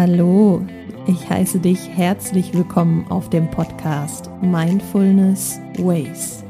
[0.00, 0.64] Hallo,
[1.08, 6.44] ich heiße dich herzlich willkommen auf dem Podcast Mindfulness Ways.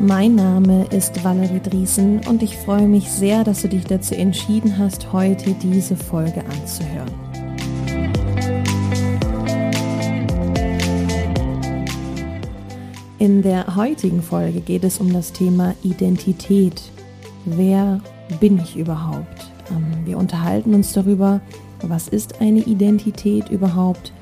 [0.00, 4.78] Mein Name ist Valerie Driesen und ich freue mich sehr, dass du dich dazu entschieden
[4.78, 7.12] hast, heute diese Folge anzuhören.
[13.18, 16.80] In der heutigen Folge geht es um das Thema Identität.
[17.44, 18.00] Wer
[18.40, 19.50] bin ich überhaupt?
[19.70, 21.40] Ähm, wir unterhalten uns darüber,
[21.82, 24.12] was ist eine Identität überhaupt?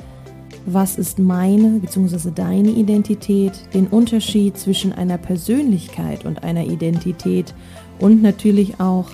[0.67, 2.30] Was ist meine bzw.
[2.35, 3.53] deine Identität?
[3.75, 7.55] Den Unterschied zwischen einer Persönlichkeit und einer Identität
[7.99, 9.11] und natürlich auch,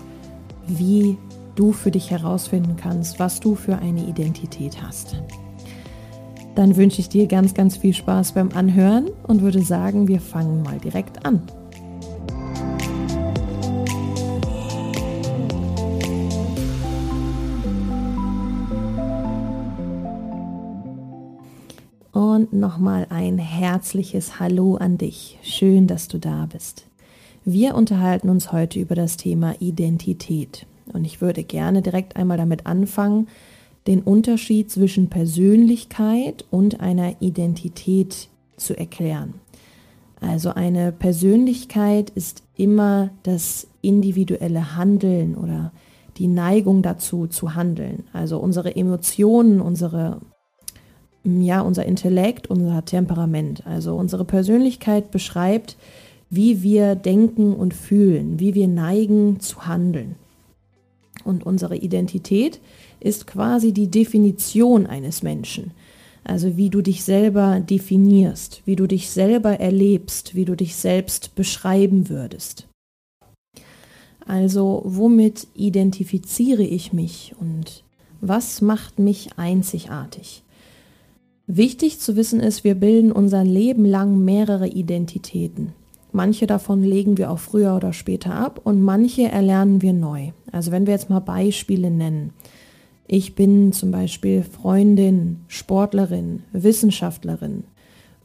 [0.66, 1.19] wie
[1.57, 5.16] du für dich herausfinden kannst, was du für eine Identität hast
[6.55, 10.63] dann wünsche ich dir ganz, ganz viel Spaß beim Anhören und würde sagen, wir fangen
[10.63, 11.41] mal direkt an.
[22.21, 25.38] Und nochmal ein herzliches Hallo an dich.
[25.43, 26.87] Schön, dass du da bist.
[27.46, 30.66] Wir unterhalten uns heute über das Thema Identität.
[30.93, 33.29] Und ich würde gerne direkt einmal damit anfangen,
[33.87, 39.32] den Unterschied zwischen Persönlichkeit und einer Identität zu erklären.
[40.21, 45.73] Also eine Persönlichkeit ist immer das individuelle Handeln oder
[46.18, 48.04] die Neigung dazu zu handeln.
[48.13, 50.21] Also unsere Emotionen, unsere
[51.24, 53.66] ja, unser Intellekt, unser Temperament.
[53.66, 55.76] Also unsere Persönlichkeit beschreibt,
[56.30, 60.15] wie wir denken und fühlen, wie wir neigen zu handeln.
[61.24, 62.60] Und unsere Identität
[63.01, 65.72] ist quasi die Definition eines Menschen.
[66.25, 71.34] Also wie du dich selber definierst, wie du dich selber erlebst, wie du dich selbst
[71.34, 72.69] beschreiben würdest.
[74.26, 77.82] Also womit identifiziere ich mich und
[78.20, 80.42] was macht mich einzigartig?
[81.53, 85.72] Wichtig zu wissen ist, wir bilden unser Leben lang mehrere Identitäten.
[86.12, 90.31] Manche davon legen wir auch früher oder später ab und manche erlernen wir neu.
[90.53, 92.31] Also wenn wir jetzt mal Beispiele nennen.
[93.09, 97.65] Ich bin zum Beispiel Freundin, Sportlerin, Wissenschaftlerin.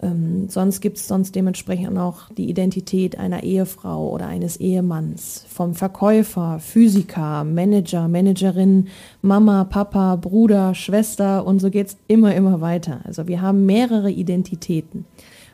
[0.01, 5.73] Ähm, sonst gibt es sonst dementsprechend auch die Identität einer Ehefrau oder eines Ehemanns, vom
[5.73, 8.87] Verkäufer, Physiker, Manager, Managerin,
[9.21, 13.01] Mama, Papa, Bruder, Schwester und so geht es immer, immer weiter.
[13.05, 15.05] Also wir haben mehrere Identitäten.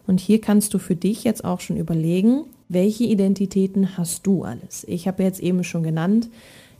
[0.07, 4.85] Und hier kannst du für dich jetzt auch schon überlegen, welche Identitäten hast du alles?
[4.87, 6.29] Ich habe jetzt eben schon genannt,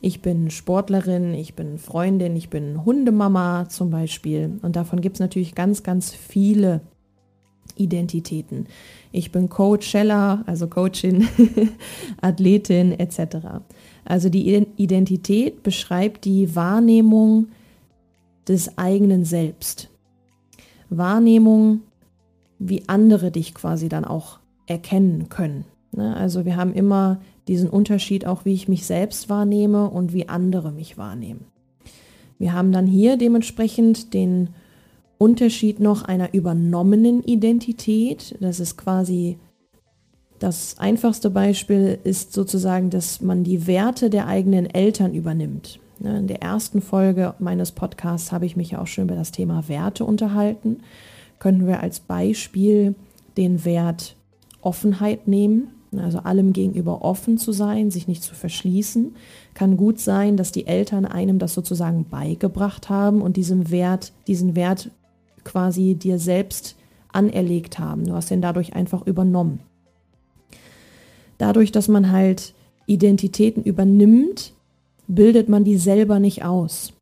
[0.00, 4.58] ich bin Sportlerin, ich bin Freundin, ich bin Hundemama zum Beispiel.
[4.62, 6.80] Und davon gibt es natürlich ganz, ganz viele
[7.76, 8.66] Identitäten.
[9.12, 11.28] Ich bin Coachella, also Coachin,
[12.20, 13.62] Athletin etc.
[14.04, 17.48] Also die Identität beschreibt die Wahrnehmung
[18.48, 19.90] des eigenen Selbst.
[20.90, 21.80] Wahrnehmung,
[22.58, 25.64] wie andere dich quasi dann auch erkennen können.
[25.92, 26.16] Ne?
[26.16, 30.72] Also wir haben immer diesen Unterschied auch, wie ich mich selbst wahrnehme und wie andere
[30.72, 31.46] mich wahrnehmen.
[32.38, 34.50] Wir haben dann hier dementsprechend den
[35.22, 38.36] Unterschied noch einer übernommenen Identität.
[38.40, 39.38] Das ist quasi
[40.40, 45.78] das einfachste Beispiel ist sozusagen, dass man die Werte der eigenen Eltern übernimmt.
[46.00, 49.30] Ne, in der ersten Folge meines Podcasts habe ich mich ja auch schon über das
[49.30, 50.80] Thema Werte unterhalten.
[51.38, 52.96] Könnten wir als Beispiel
[53.36, 54.16] den Wert
[54.60, 55.68] Offenheit nehmen.
[55.96, 59.14] Also allem gegenüber offen zu sein, sich nicht zu verschließen.
[59.54, 64.56] Kann gut sein, dass die Eltern einem das sozusagen beigebracht haben und diesem Wert, diesen
[64.56, 64.90] Wert
[65.44, 66.76] quasi dir selbst
[67.12, 68.06] anerlegt haben.
[68.06, 69.60] Du hast ihn dadurch einfach übernommen.
[71.38, 72.54] Dadurch, dass man halt
[72.86, 74.52] Identitäten übernimmt,
[75.08, 76.92] bildet man die selber nicht aus.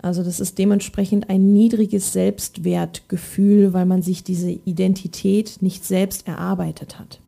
[0.00, 6.98] Also das ist dementsprechend ein niedriges Selbstwertgefühl, weil man sich diese Identität nicht selbst erarbeitet
[6.98, 7.20] hat.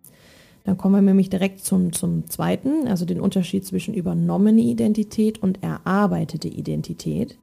[0.64, 5.62] Dann kommen wir nämlich direkt zum, zum zweiten, also den Unterschied zwischen übernommene Identität und
[5.62, 7.36] erarbeitete Identität.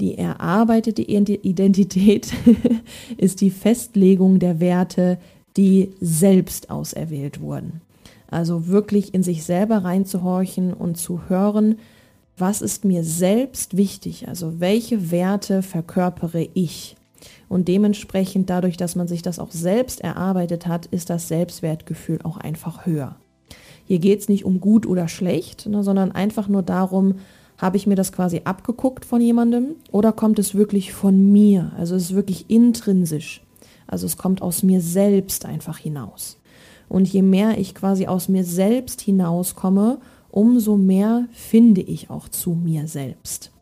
[0.00, 2.32] Die erarbeitete Identität
[3.16, 5.18] ist die Festlegung der Werte,
[5.56, 7.80] die selbst auserwählt wurden.
[8.28, 11.76] Also wirklich in sich selber reinzuhorchen und zu hören,
[12.36, 16.96] was ist mir selbst wichtig, also welche Werte verkörpere ich.
[17.48, 22.36] Und dementsprechend, dadurch, dass man sich das auch selbst erarbeitet hat, ist das Selbstwertgefühl auch
[22.36, 23.16] einfach höher.
[23.86, 27.14] Hier geht es nicht um gut oder schlecht, ne, sondern einfach nur darum,
[27.58, 31.72] habe ich mir das quasi abgeguckt von jemandem oder kommt es wirklich von mir?
[31.76, 33.42] Also es ist wirklich intrinsisch.
[33.86, 36.38] Also es kommt aus mir selbst einfach hinaus.
[36.88, 39.98] Und je mehr ich quasi aus mir selbst hinauskomme,
[40.30, 43.52] umso mehr finde ich auch zu mir selbst.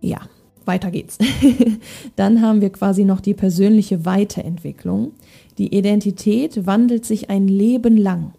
[0.00, 0.20] Ja,
[0.64, 1.18] weiter geht's.
[2.16, 5.12] Dann haben wir quasi noch die persönliche Weiterentwicklung.
[5.56, 8.32] Die Identität wandelt sich ein Leben lang.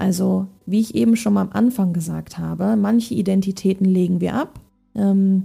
[0.00, 4.58] Also, wie ich eben schon mal am Anfang gesagt habe, manche Identitäten legen wir ab.
[4.94, 5.44] Ähm,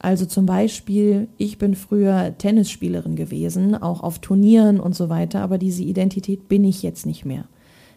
[0.00, 5.58] also zum Beispiel, ich bin früher Tennisspielerin gewesen, auch auf Turnieren und so weiter, aber
[5.58, 7.44] diese Identität bin ich jetzt nicht mehr.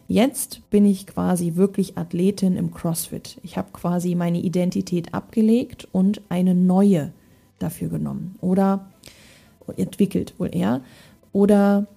[0.07, 3.39] Jetzt bin ich quasi wirklich Athletin im CrossFit.
[3.41, 7.11] Ich habe quasi meine Identität abgelegt und eine neue
[7.57, 8.85] dafür genommen oder
[9.77, 10.81] entwickelt wohl eher.
[11.33, 11.87] Oder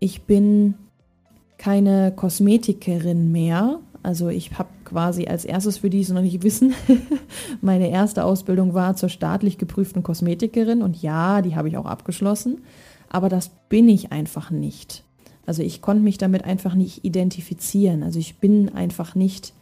[0.00, 0.74] ich bin
[1.58, 3.80] keine Kosmetikerin mehr.
[4.02, 6.72] Also ich habe quasi als erstes für die es noch nicht wissen,
[7.60, 12.62] meine erste Ausbildung war zur staatlich geprüften Kosmetikerin und ja, die habe ich auch abgeschlossen,
[13.10, 15.02] aber das bin ich einfach nicht.
[15.44, 18.02] Also ich konnte mich damit einfach nicht identifizieren.
[18.02, 19.54] Also ich bin einfach nicht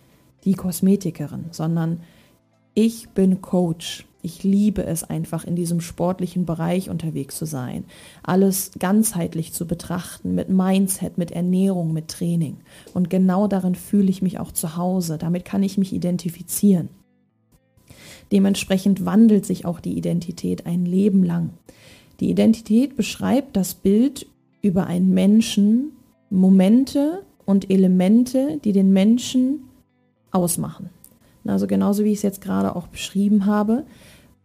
[0.45, 2.01] die Kosmetikerin, sondern
[2.77, 4.07] ich bin Coach.
[4.21, 7.85] Ich liebe es einfach, in diesem sportlichen Bereich unterwegs zu sein.
[8.23, 12.59] Alles ganzheitlich zu betrachten, mit Mindset, mit Ernährung, mit Training.
[12.93, 15.17] Und genau darin fühle ich mich auch zu Hause.
[15.17, 16.91] Damit kann ich mich identifizieren.
[18.31, 21.51] Dementsprechend wandelt sich auch die Identität ein Leben lang.
[22.21, 24.27] Die Identität beschreibt das Bild
[24.61, 25.93] über einen Menschen
[26.29, 29.61] Momente und Elemente, die den Menschen
[30.31, 30.91] ausmachen.
[31.49, 33.85] Also genauso wie ich es jetzt gerade auch beschrieben habe,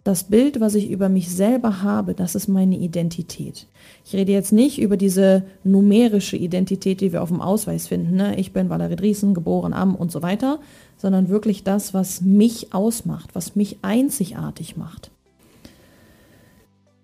[0.04, 3.68] das Bild, was ich über mich selber habe, das ist meine Identität.
[4.04, 8.16] Ich rede jetzt nicht über diese numerische Identität, die wir auf dem Ausweis finden.
[8.16, 8.36] Ne?
[8.40, 10.60] Ich bin Valerie Driesen, geboren am und so weiter,
[10.98, 15.11] sondern wirklich das, was mich ausmacht, was mich einzigartig macht.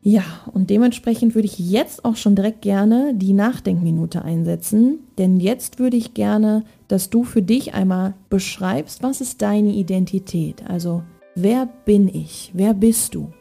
[0.09, 0.23] Ja,
[0.53, 5.97] und dementsprechend würde ich jetzt auch schon direkt gerne die Nachdenkminute einsetzen, denn jetzt würde
[5.97, 10.63] ich gerne, dass du für dich einmal beschreibst, was ist deine Identität?
[10.65, 11.03] Also,
[11.35, 12.51] wer bin ich?
[12.53, 13.33] Wer bist du?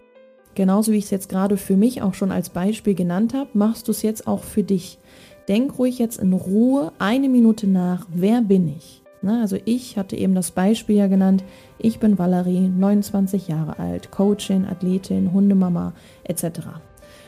[0.56, 3.86] Genauso wie ich es jetzt gerade für mich auch schon als Beispiel genannt habe, machst
[3.86, 4.98] du es jetzt auch für dich.
[5.46, 9.04] Denk ruhig jetzt in Ruhe eine Minute nach, wer bin ich?
[9.26, 11.43] Na, also ich hatte eben das Beispiel ja genannt,
[11.78, 16.61] ich bin Valerie, 29 Jahre alt, Coachin, Athletin, Hundemama etc.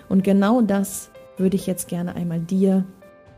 [0.09, 2.85] Und genau das würde ich jetzt gerne einmal dir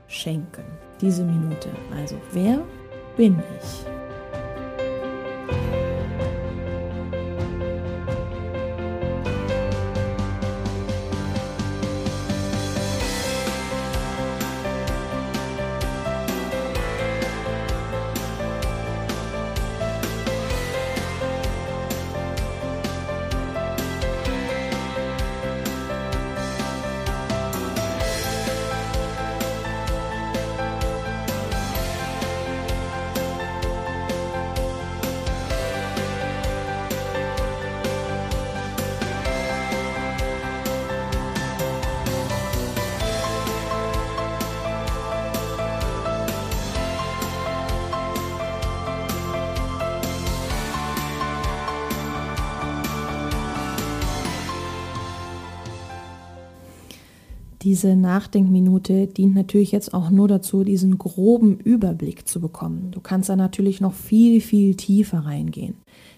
[0.09, 0.65] schenken,
[1.01, 1.71] diese Minute.
[1.97, 2.61] Also, wer
[3.17, 4.00] bin ich?
[57.71, 62.89] Diese Nachdenkminute dient natürlich jetzt auch nur dazu, diesen groben Überblick zu bekommen.
[62.91, 65.77] Du kannst da natürlich noch viel, viel tiefer reingehen.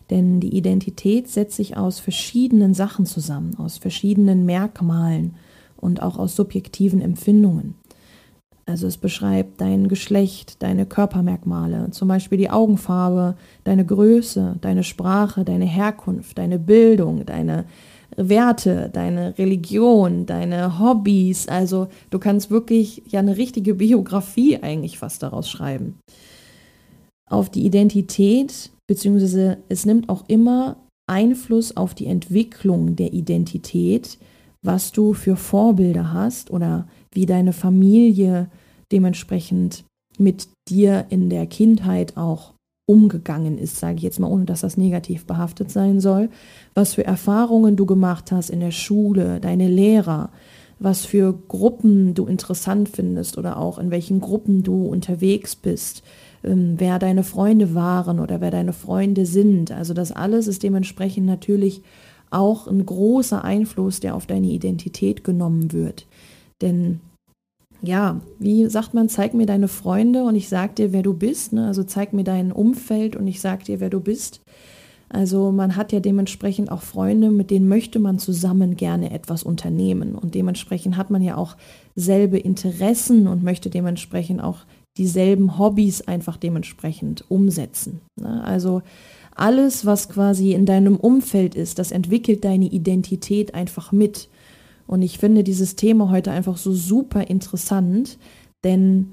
[0.08, 5.34] Denn die Identität setzt sich aus verschiedenen Sachen zusammen, aus verschiedenen Merkmalen
[5.76, 7.74] und auch aus subjektiven Empfindungen.
[8.64, 15.44] Also es beschreibt dein Geschlecht, deine Körpermerkmale, zum Beispiel die Augenfarbe, deine Größe, deine Sprache,
[15.44, 17.66] deine Herkunft, deine Bildung, deine
[18.16, 21.48] Werte, deine Religion, deine Hobbys.
[21.48, 25.98] Also du kannst wirklich ja eine richtige Biografie eigentlich fast daraus schreiben.
[27.28, 30.76] Auf die Identität, beziehungsweise es nimmt auch immer
[31.06, 34.18] Einfluss auf die Entwicklung der Identität,
[34.62, 38.48] was du für Vorbilder hast oder wie deine Familie
[38.92, 39.84] dementsprechend
[40.18, 42.52] mit dir in der Kindheit auch
[42.86, 46.30] umgegangen ist, sage ich jetzt mal, ohne dass das negativ behaftet sein soll,
[46.74, 50.30] was für Erfahrungen du gemacht hast in der Schule, deine Lehrer,
[50.78, 56.02] was für Gruppen du interessant findest oder auch in welchen Gruppen du unterwegs bist,
[56.42, 59.70] ähm, wer deine Freunde waren oder wer deine Freunde sind.
[59.70, 61.82] Also das alles ist dementsprechend natürlich
[62.30, 66.06] auch ein großer Einfluss, der auf deine Identität genommen wird.
[66.62, 67.00] Denn
[67.82, 71.52] ja, wie sagt man, zeig mir deine Freunde und ich sag dir, wer du bist.
[71.52, 71.66] Ne?
[71.66, 74.40] Also zeig mir dein Umfeld und ich sag dir, wer du bist.
[75.08, 80.14] Also man hat ja dementsprechend auch Freunde, mit denen möchte man zusammen gerne etwas unternehmen.
[80.14, 81.56] Und dementsprechend hat man ja auch
[81.96, 84.60] selbe Interessen und möchte dementsprechend auch
[84.96, 88.00] dieselben Hobbys einfach dementsprechend umsetzen.
[88.18, 88.42] Ne?
[88.44, 88.82] Also
[89.34, 94.28] alles, was quasi in deinem Umfeld ist, das entwickelt deine Identität einfach mit.
[94.86, 98.18] Und ich finde dieses Thema heute einfach so super interessant,
[98.64, 99.12] denn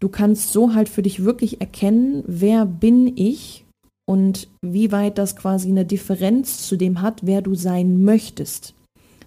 [0.00, 3.64] du kannst so halt für dich wirklich erkennen, wer bin ich
[4.06, 8.74] und wie weit das quasi eine Differenz zu dem hat, wer du sein möchtest.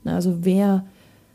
[0.05, 0.85] Also wer,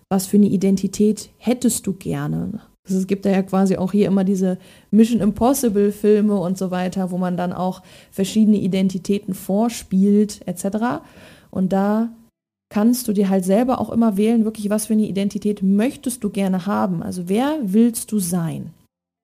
[0.08, 2.60] was für eine Identität hättest du gerne?
[2.84, 4.58] Es gibt ja quasi auch hier immer diese
[4.90, 11.02] Mission Impossible Filme und so weiter, wo man dann auch verschiedene Identitäten vorspielt etc.
[11.50, 12.10] Und da
[12.72, 16.30] kannst du dir halt selber auch immer wählen, wirklich was für eine Identität möchtest du
[16.30, 17.02] gerne haben.
[17.02, 18.70] Also wer willst du sein?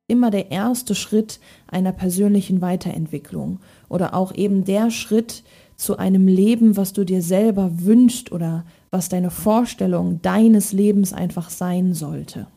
[0.07, 5.45] Immer der erste Schritt einer persönlichen Weiterentwicklung oder auch eben der Schritt
[5.77, 11.49] zu einem Leben, was du dir selber wünschst oder was deine Vorstellung deines Lebens einfach
[11.49, 12.49] sein sollte.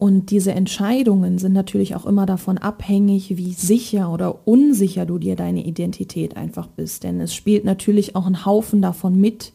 [0.00, 5.36] Und diese Entscheidungen sind natürlich auch immer davon abhängig, wie sicher oder unsicher du dir
[5.36, 7.04] deine Identität einfach bist.
[7.04, 9.52] Denn es spielt natürlich auch ein Haufen davon mit,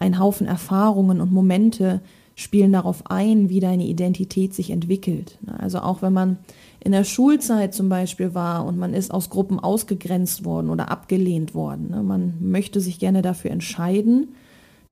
[0.00, 2.00] ein Haufen Erfahrungen und Momente
[2.36, 5.38] spielen darauf ein, wie deine Identität sich entwickelt.
[5.58, 6.38] Also auch wenn man
[6.82, 11.54] in der Schulzeit zum Beispiel war und man ist aus Gruppen ausgegrenzt worden oder abgelehnt
[11.54, 11.90] worden.
[11.90, 12.02] Ne?
[12.02, 14.28] Man möchte sich gerne dafür entscheiden,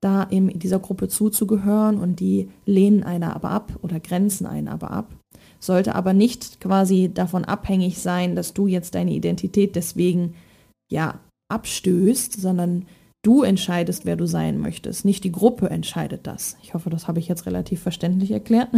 [0.01, 4.91] da in dieser Gruppe zuzugehören und die lehnen einer aber ab oder grenzen einen aber
[4.91, 5.15] ab.
[5.59, 10.33] Sollte aber nicht quasi davon abhängig sein, dass du jetzt deine Identität deswegen
[10.91, 12.87] ja abstößt, sondern
[13.21, 15.05] du entscheidest, wer du sein möchtest.
[15.05, 16.57] Nicht die Gruppe entscheidet das.
[16.63, 18.69] Ich hoffe, das habe ich jetzt relativ verständlich erklärt.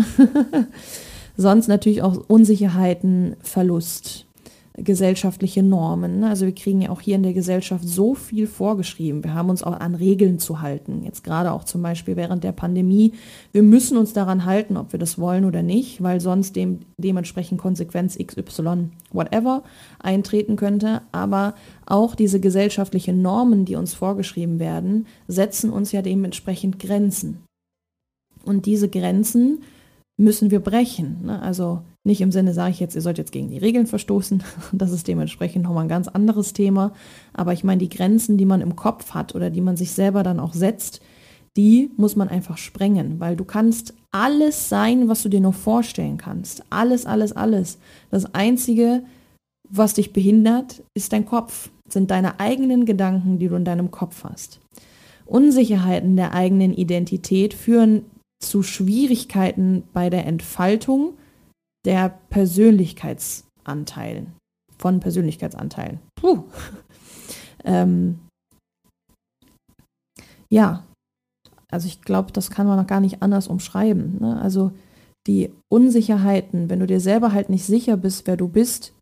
[1.37, 4.27] Sonst natürlich auch Unsicherheiten, Verlust,
[4.75, 6.19] gesellschaftliche Normen.
[6.19, 6.29] Ne?
[6.29, 9.23] Also wir kriegen ja auch hier in der Gesellschaft so viel vorgeschrieben.
[9.23, 11.03] Wir haben uns auch an Regeln zu halten.
[11.03, 13.13] Jetzt gerade auch zum Beispiel während der Pandemie.
[13.51, 17.61] Wir müssen uns daran halten, ob wir das wollen oder nicht, weil sonst dem, dementsprechend
[17.61, 19.63] Konsequenz XY, whatever,
[19.99, 21.01] eintreten könnte.
[21.11, 21.53] Aber
[21.85, 27.43] auch diese gesellschaftlichen Normen, die uns vorgeschrieben werden, setzen uns ja dementsprechend Grenzen.
[28.43, 29.59] Und diese Grenzen
[30.17, 31.25] müssen wir brechen.
[31.25, 31.41] Ne?
[31.41, 34.43] Also nicht im Sinne, sage ich jetzt, ihr sollt jetzt gegen die Regeln verstoßen.
[34.71, 36.93] Das ist dementsprechend nochmal ein ganz anderes Thema.
[37.33, 40.23] Aber ich meine, die Grenzen, die man im Kopf hat oder die man sich selber
[40.23, 41.01] dann auch setzt,
[41.55, 46.17] die muss man einfach sprengen, weil du kannst alles sein, was du dir nur vorstellen
[46.17, 46.63] kannst.
[46.71, 47.77] Alles, alles, alles.
[48.09, 49.03] Das Einzige,
[49.69, 54.23] was dich behindert, ist dein Kopf, sind deine eigenen Gedanken, die du in deinem Kopf
[54.23, 54.59] hast.
[55.25, 58.05] Unsicherheiten der eigenen Identität führen
[58.43, 61.13] zu Schwierigkeiten bei der Entfaltung
[61.85, 64.33] der Persönlichkeitsanteilen,
[64.77, 65.99] von Persönlichkeitsanteilen.
[66.15, 66.43] Puh.
[67.65, 68.19] ähm,
[70.49, 70.83] ja,
[71.71, 74.19] also ich glaube, das kann man noch gar nicht anders umschreiben.
[74.19, 74.39] Ne?
[74.39, 74.71] Also
[75.25, 78.93] die Unsicherheiten, wenn du dir selber halt nicht sicher bist, wer du bist,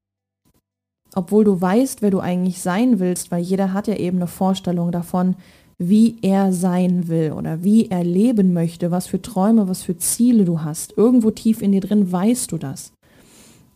[1.13, 4.91] obwohl du weißt, wer du eigentlich sein willst, weil jeder hat ja eben eine Vorstellung
[4.91, 5.35] davon,
[5.83, 10.45] wie er sein will oder wie er leben möchte, was für Träume, was für Ziele
[10.45, 10.95] du hast.
[10.95, 12.93] Irgendwo tief in dir drin weißt du das.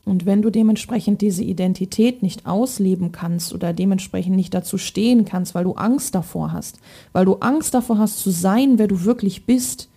[0.06, 5.56] Und wenn du dementsprechend diese Identität nicht ausleben kannst oder dementsprechend nicht dazu stehen kannst,
[5.56, 6.78] weil du Angst davor hast,
[7.12, 9.90] weil du Angst davor hast zu sein, wer du wirklich bist,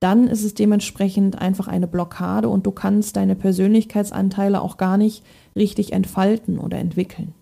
[0.00, 5.22] dann ist es dementsprechend einfach eine Blockade und du kannst deine Persönlichkeitsanteile auch gar nicht
[5.54, 7.34] richtig entfalten oder entwickeln.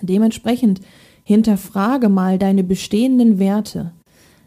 [0.00, 0.80] Dementsprechend
[1.24, 3.92] Hinterfrage mal deine bestehenden Werte.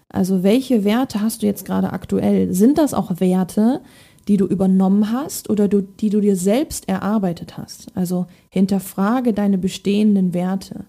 [0.09, 2.53] Also welche Werte hast du jetzt gerade aktuell?
[2.53, 3.81] Sind das auch Werte,
[4.27, 7.87] die du übernommen hast oder du, die du dir selbst erarbeitet hast?
[7.95, 10.85] Also hinterfrage deine bestehenden Werte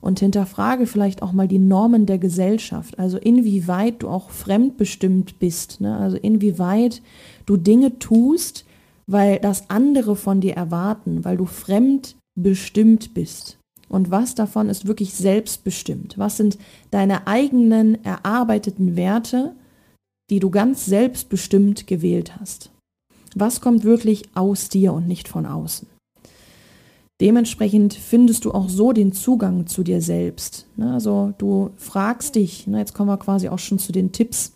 [0.00, 2.98] und hinterfrage vielleicht auch mal die Normen der Gesellschaft.
[2.98, 5.80] Also inwieweit du auch fremdbestimmt bist.
[5.80, 5.96] Ne?
[5.96, 7.02] Also inwieweit
[7.46, 8.64] du Dinge tust,
[9.06, 13.59] weil das andere von dir erwarten, weil du fremdbestimmt bist.
[13.90, 16.16] Und was davon ist wirklich selbstbestimmt?
[16.16, 16.58] Was sind
[16.92, 19.54] deine eigenen erarbeiteten Werte,
[20.30, 22.70] die du ganz selbstbestimmt gewählt hast?
[23.34, 25.88] Was kommt wirklich aus dir und nicht von außen?
[27.20, 30.66] Dementsprechend findest du auch so den Zugang zu dir selbst.
[30.76, 34.52] Ne, also du fragst dich, ne, jetzt kommen wir quasi auch schon zu den Tipps.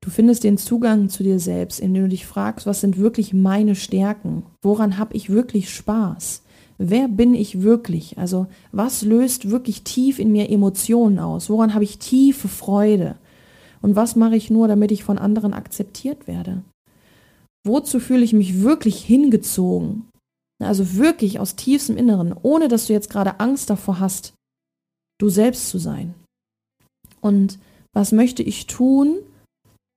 [0.00, 3.74] Du findest den Zugang zu dir selbst, indem du dich fragst, was sind wirklich meine
[3.74, 4.44] Stärken?
[4.62, 6.41] Woran habe ich wirklich Spaß?
[6.84, 8.18] Wer bin ich wirklich?
[8.18, 11.48] Also was löst wirklich tief in mir Emotionen aus?
[11.48, 13.16] Woran habe ich tiefe Freude?
[13.82, 16.62] Und was mache ich nur, damit ich von anderen akzeptiert werde?
[17.64, 20.08] Wozu fühle ich mich wirklich hingezogen?
[20.60, 24.34] Also wirklich aus tiefstem Inneren, ohne dass du jetzt gerade Angst davor hast,
[25.20, 26.14] du selbst zu sein.
[27.20, 27.60] Und
[27.94, 29.18] was möchte ich tun,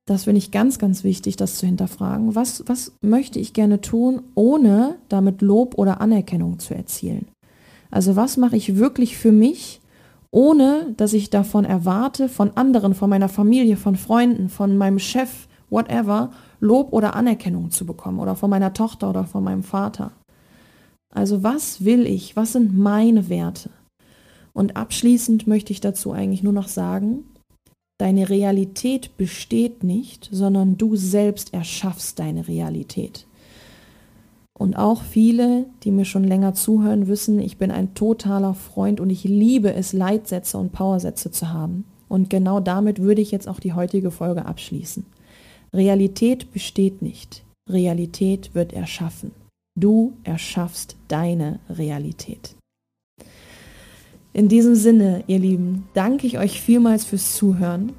[0.07, 2.35] Das finde ich ganz, ganz wichtig, das zu hinterfragen.
[2.35, 7.27] Was, was möchte ich gerne tun, ohne damit Lob oder Anerkennung zu erzielen?
[7.89, 9.81] Also was mache ich wirklich für mich,
[10.29, 15.47] ohne dass ich davon erwarte, von anderen, von meiner Familie, von Freunden, von meinem Chef,
[15.69, 20.11] whatever, Lob oder Anerkennung zu bekommen oder von meiner Tochter oder von meinem Vater.
[21.13, 22.35] Also was will ich?
[22.35, 23.69] Was sind meine Werte?
[24.53, 27.23] Und abschließend möchte ich dazu eigentlich nur noch sagen,
[27.97, 33.25] Deine Realität besteht nicht, sondern du selbst erschaffst deine Realität.
[34.57, 39.09] Und auch viele, die mir schon länger zuhören, wissen, ich bin ein totaler Freund und
[39.09, 41.85] ich liebe es, Leitsätze und Powersätze zu haben.
[42.07, 45.05] Und genau damit würde ich jetzt auch die heutige Folge abschließen.
[45.73, 47.43] Realität besteht nicht.
[47.69, 49.31] Realität wird erschaffen.
[49.77, 52.55] Du erschaffst deine Realität.
[54.35, 57.93] In diesem Sinne, ihr Lieben, danke ich euch vielmals fürs Zuhören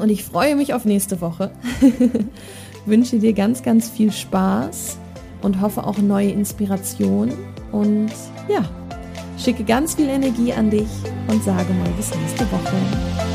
[0.00, 1.52] und ich freue mich auf nächste Woche.
[2.84, 4.98] Wünsche dir ganz, ganz viel Spaß
[5.42, 7.32] und hoffe auch neue Inspiration
[7.70, 8.10] und
[8.48, 8.68] ja,
[9.38, 10.88] schicke ganz viel Energie an dich
[11.28, 13.25] und sage mal bis nächste Woche.